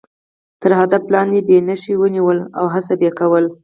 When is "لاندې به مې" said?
1.13-1.59